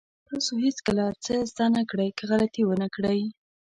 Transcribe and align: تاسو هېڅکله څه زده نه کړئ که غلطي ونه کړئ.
تاسو 0.29 0.53
هېڅکله 0.65 1.05
څه 1.23 1.33
زده 1.51 1.65
نه 1.75 1.83
کړئ 1.89 2.09
که 2.17 2.23
غلطي 2.31 2.61
ونه 2.65 2.87
کړئ. 2.95 3.19